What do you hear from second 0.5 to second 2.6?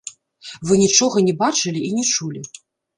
Вы нічога не бачылі і не чулі.